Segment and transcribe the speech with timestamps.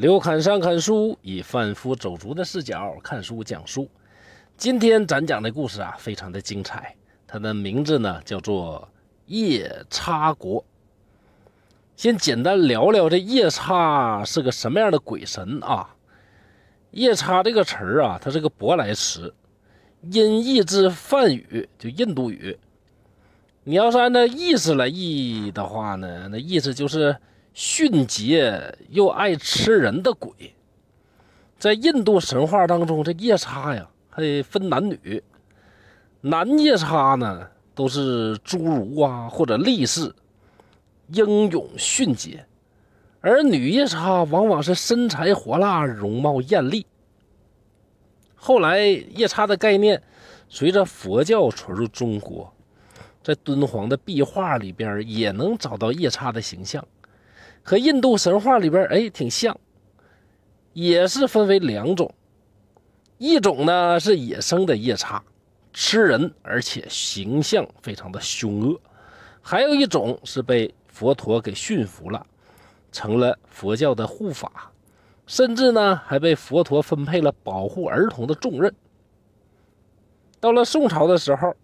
[0.00, 3.86] 刘侃山看书，以贩夫走卒的视角看书讲书。
[4.56, 6.96] 今天咱讲的故事啊，非常的精彩。
[7.26, 8.88] 它的名字呢叫做
[9.26, 10.64] 夜叉国。
[11.96, 15.94] 先简单聊聊这夜叉是个什么样的鬼神啊？
[16.92, 19.34] 夜叉这个词儿啊，它是个舶来词，
[20.10, 22.58] 音译自梵语，就印度语。
[23.64, 27.14] 你要是按照意思来译的话呢，那意思就是。
[27.52, 30.54] 迅捷又爱吃人的鬼，
[31.58, 35.22] 在印度神话当中，这夜叉呀还分男女。
[36.20, 40.14] 男夜叉呢都是侏儒啊或者力士，
[41.08, 42.44] 英勇迅捷；
[43.20, 46.86] 而女夜叉往往是身材火辣、容貌艳丽。
[48.34, 50.02] 后来，夜叉的概念
[50.48, 52.52] 随着佛教传入中国，
[53.22, 56.86] 在敦煌的壁画里边也能找到夜叉的形象。
[57.62, 59.58] 和印度神话里边哎挺像，
[60.72, 62.12] 也是分为两种，
[63.18, 65.22] 一种呢是野生的夜叉，
[65.72, 68.80] 吃人而且形象非常的凶恶；
[69.40, 72.26] 还有一种是被佛陀给驯服了，
[72.90, 74.72] 成了佛教的护法，
[75.26, 78.74] 甚至呢还被佛陀分配了保护儿童的重任。
[80.40, 81.54] 到了宋朝的时候，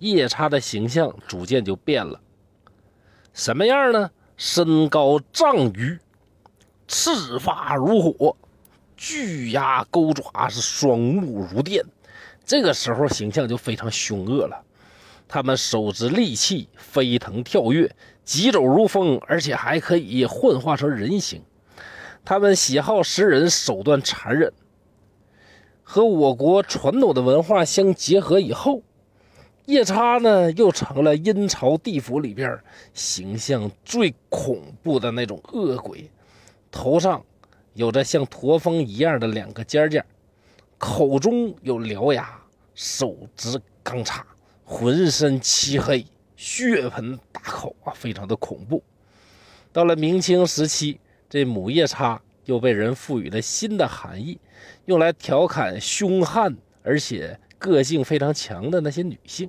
[0.00, 2.20] 夜叉的形象逐渐就变了，
[3.32, 4.10] 什么样呢？
[4.36, 5.98] 身高丈余，
[6.86, 8.36] 赤发如火，
[8.96, 11.84] 巨牙钩爪是双目如电。
[12.44, 14.62] 这个时候形象就非常凶恶了。
[15.26, 21.42] 他们手执利器，飞腾跳跃，疾走如风，而且还可以幻化成人形。
[22.24, 24.52] 他们喜好食人，手段残忍。
[25.82, 28.82] 和我国传统的文化相结合以后。
[29.66, 32.56] 夜叉呢，又成了阴曹地府里边
[32.94, 36.08] 形象最恐怖的那种恶鬼，
[36.70, 37.24] 头上
[37.74, 40.04] 有着像驼峰一样的两个尖尖，
[40.78, 42.40] 口中有獠牙，
[42.76, 44.24] 手执钢叉，
[44.64, 48.80] 浑身漆黑，血盆大口啊，非常的恐怖。
[49.72, 54.38] 到了明清时期，这母夜叉又被人赋予了新的含义，
[54.84, 57.40] 用来调侃凶悍而且。
[57.58, 59.48] 个性非常强的那些女性。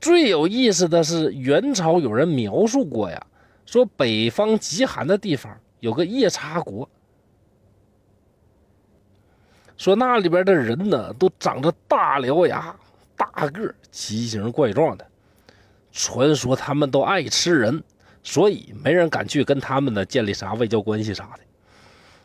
[0.00, 3.26] 最有意思的是，元朝有人描述过呀，
[3.64, 6.88] 说北方极寒的地方有个夜叉国，
[9.76, 12.76] 说那里边的人呢都长着大獠牙、
[13.16, 15.06] 大个、奇形怪状的，
[15.90, 17.82] 传说他们都爱吃人，
[18.22, 21.40] 所以没人敢去跟他们呢建立啥外交关系啥的。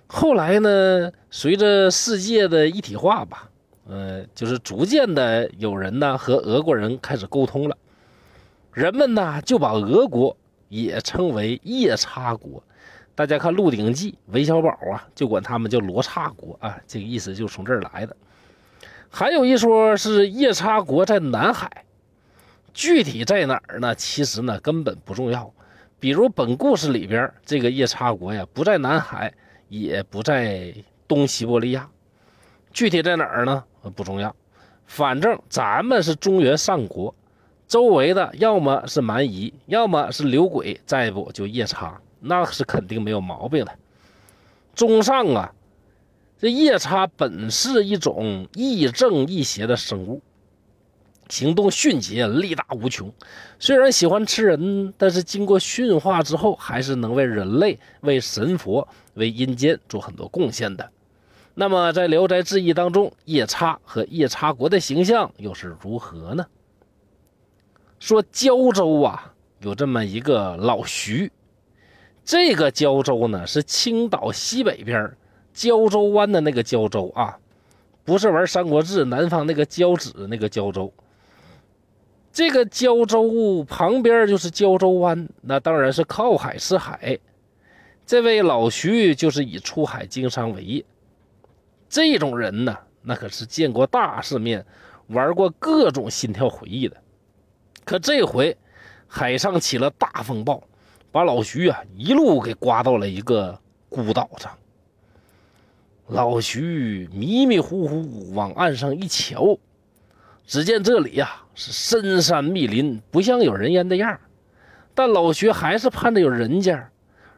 [0.08, 3.51] 后来呢，随着世界的一体化吧。
[3.88, 7.76] 呃，就是逐渐的有人呢和俄国人开始沟通了，
[8.74, 10.38] 人们呢就把俄国
[10.70, 12.64] 也称为夜叉国。
[13.14, 18.16] 大家看《鹿鼎记》，韦小宝啊就管他们叫罗刹国啊，这个意思就从这儿来的。
[19.10, 21.84] 还有一说是夜叉国在南海，
[22.74, 23.94] 具体在哪儿呢？
[23.96, 25.54] 其实呢根本不重要。
[26.00, 29.34] 比如本故事里边这个夜叉国呀，不在南海，
[29.68, 30.74] 也不在
[31.08, 31.90] 东西伯利亚，
[32.72, 33.64] 具体在哪儿呢？
[33.90, 34.36] 不重要，
[34.86, 37.16] 反正咱们是中原上国，
[37.68, 43.72] 周围的要么是蛮夷，要么是刘鬼，再不就夜叉，那是肯定没有毛病的。
[44.76, 45.54] 综上啊，
[46.40, 50.22] 这夜叉本是一种亦正亦邪的生物，
[51.30, 53.12] 行动迅捷，力大无穷。
[53.58, 60.90] 虽然喜欢吃人，但是经过驯化之后，还是能为人类、为神佛、为阴间做很多贡献的。
[61.54, 66.46] 那么，在《聊斋志异》当中，夜叉和夜叉国的形象又是如何呢？
[68.00, 71.30] 说胶州啊，有这么一个老徐，
[72.24, 75.16] 这个胶州呢是青岛西北边
[75.54, 77.38] 胶州湾的那个胶州啊，
[78.06, 80.92] 不是玩《三国志》南方那个交子那个胶州。
[82.32, 87.20] 这个胶州旁边就是胶州湾，那当然是靠海吃海。
[88.06, 90.86] 这位老徐就是以出海经商为业。
[91.92, 94.66] 这种人呢，那可是见过大世面，
[95.08, 96.96] 玩过各种心跳回忆的。
[97.84, 98.56] 可这回
[99.08, 100.64] 海上起了大风暴，
[101.12, 103.60] 把老徐啊一路给刮到了一个
[103.90, 104.58] 孤岛上。
[106.08, 109.58] 老徐迷迷糊糊往岸上一瞧，
[110.48, 114.18] 只见这里呀是深山密林，不像有人烟的样
[114.96, 116.90] 但老徐还是盼着有人家，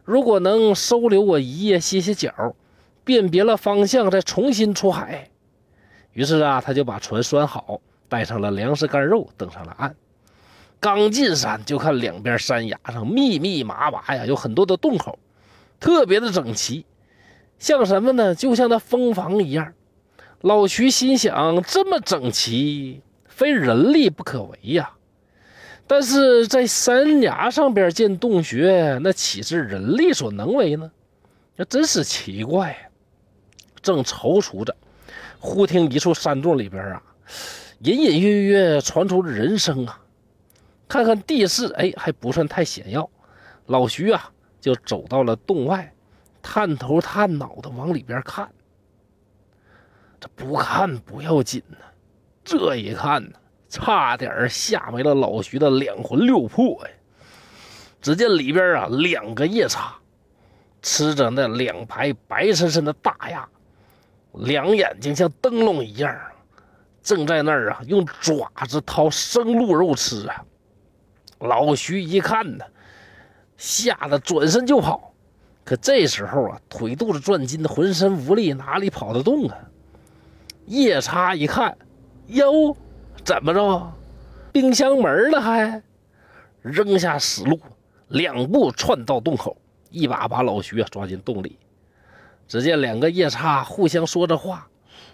[0.04, 2.56] 如果能收留我一夜歇歇脚。
[3.04, 5.30] 辨别了方向，再重新出海。
[6.14, 9.96] 于是啊，他就把船拴好，带上了粮食、干肉，登上了岸。
[10.80, 15.18] 刚进山，就看两边山崖上密密麻麻呀，有很多的洞口，
[15.80, 16.86] 特别的整齐。
[17.58, 18.36] 像什么呢？
[18.36, 19.74] 就像那蜂房一样。
[20.42, 24.92] 老徐心想：这么整齐，非人力不可为呀。
[25.88, 30.92] 但是在山崖上边建洞穴，那岂是人力所能为呢？
[31.56, 32.90] 那真是奇怪。
[33.84, 34.76] 正踌躇着，
[35.40, 37.04] 忽听一处山洞里边啊，
[37.82, 40.00] 隐隐约约传出人声啊。
[40.88, 43.08] 看看地势，哎，还不算太险要。
[43.68, 45.94] 老徐啊，就走到了洞外，
[46.42, 48.50] 探头探脑的往里边看。
[50.20, 51.78] 这不看不要紧呢，
[52.44, 53.34] 这一看呢。
[53.70, 56.92] 差点吓没了老徐的两魂六魄呀！
[58.00, 59.96] 只见里边啊，两个夜叉
[60.84, 63.50] 吃着那两排白森森的大鸭，
[64.34, 66.16] 两眼睛像灯笼一样，
[67.02, 70.44] 正在那儿啊用爪子掏生鹿肉吃啊！
[71.40, 72.66] 老徐一看呢，
[73.58, 75.14] 吓得转身就跑，
[75.64, 79.58] 可这时候啊，腿肚子转筋，浑身无力，哪里跑得动啊？
[80.66, 81.78] 夜叉一看，
[82.28, 82.76] 哟！
[83.26, 83.94] 怎么着？
[84.52, 85.84] 冰箱门了还？
[86.62, 87.60] 扔下死鹿，
[88.08, 89.58] 两步窜到洞口，
[89.90, 91.60] 一把把老徐啊抓进洞里。
[92.48, 94.68] 只见两个夜叉互相说着话，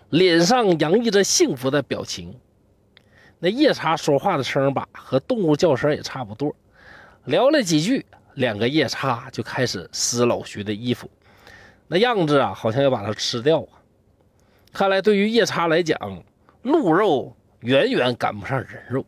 [0.09, 2.35] 脸上洋溢着幸福的表情。
[3.39, 6.55] 那夜叉说话的声吧，和动物叫声也差不多。
[7.25, 8.05] 聊了几句，
[8.35, 11.09] 两个夜叉就开始撕老徐的衣服，
[11.87, 13.79] 那样子啊，好像要把他吃掉啊。
[14.71, 15.97] 看来对于夜叉来讲，
[16.63, 17.35] 鹿肉。
[17.63, 19.05] 远远赶不上人肉。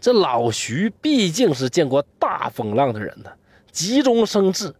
[0.00, 3.30] 这老徐毕竟是见过大风浪的人呢，
[3.70, 4.74] 急中生智，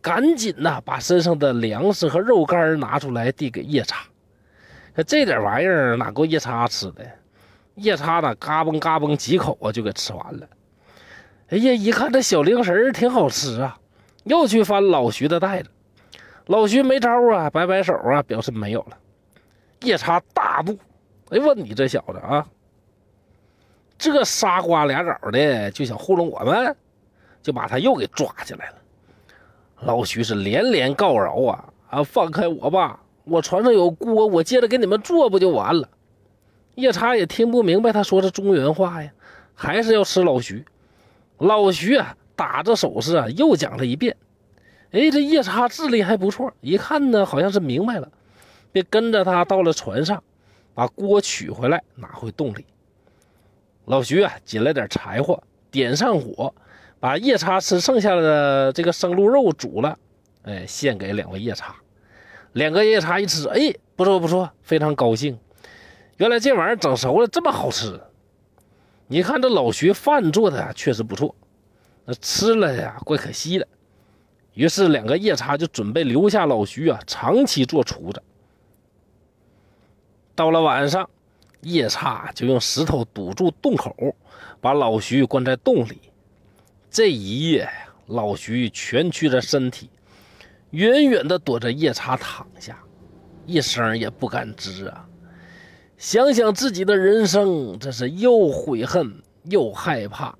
[0.00, 4.04] 赶紧呐把身上的粮食和肉干拿出来递给夜叉。
[5.06, 7.04] 这点玩意儿哪够夜叉吃的？
[7.74, 10.46] 夜叉呢，嘎嘣嘎嘣几口啊就给吃完了。
[11.48, 13.78] 哎呀，一看这小零食挺好吃啊，
[14.24, 15.68] 又去翻老徐的袋子。
[16.46, 18.96] 老徐没招啊，摆摆手啊，表示没有了。
[19.82, 20.78] 夜叉大怒。
[21.28, 22.46] 哎，问你这小子啊，
[23.98, 26.74] 这仨瓜俩枣的就想糊弄我们，
[27.42, 28.76] 就把他又给抓起来了。
[29.80, 35.88] 老徐是连连告饶啊啊，放开我吧，我船上有锅，我接着给你们做不就完了？
[36.74, 39.10] 夜叉也听不明白他说的中原话呀，
[39.54, 40.64] 还是要吃老徐。
[41.38, 44.16] 老徐啊，打着手势啊，又讲了一遍。
[44.92, 48.08] 哎，这夜叉智力还不错，一看呢，好像是明白了，
[48.72, 50.22] 便跟着他到了船上。
[50.74, 52.66] 把锅取回来，拿回洞里。
[53.86, 56.54] 老徐啊，捡来点柴火，点上火，
[56.98, 59.98] 把夜叉吃剩下的这个生鹿肉煮了，
[60.42, 61.74] 哎，献给两位夜叉。
[62.52, 65.38] 两个夜叉一吃，哎，不错不错，非常高兴。
[66.16, 68.00] 原来这玩意儿整熟了这么好吃。
[69.08, 71.34] 你看这老徐饭做的确实不错，
[72.06, 73.68] 那吃了呀，怪可惜的。
[74.54, 78.22] 于是两个夜叉就准备留下老徐啊，长期做厨子。
[80.34, 81.08] 到了晚上，
[81.60, 83.94] 夜叉就用石头堵住洞口，
[84.60, 86.00] 把老徐关在洞里。
[86.96, 87.68] 这一夜，
[88.06, 89.90] 老徐蜷曲着身体，
[90.70, 92.82] 远远地躲着夜叉躺下，
[93.44, 95.06] 一声也不敢吱啊。
[95.98, 100.34] 想想自己的人生，这是又悔恨又害怕，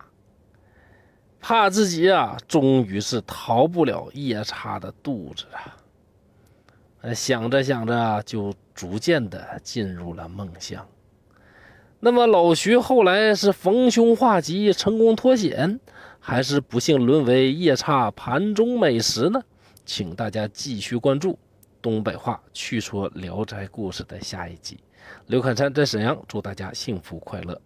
[1.43, 7.15] 怕自己啊，终于是逃不了夜叉的肚子了。
[7.15, 8.55] 想着想着就。
[8.75, 10.87] 逐渐的进入了梦乡。
[11.99, 15.81] 那么老徐后来是逢凶化吉，成功脱险，
[16.29, 19.41] 还是不幸沦为夜叉盘中美食呢？
[19.85, 21.39] 请大家继续关注
[21.81, 24.77] 东北话趣说《聊斋故事》的下一集。
[25.27, 27.61] 刘侃山在沈阳，祝大家幸福快乐。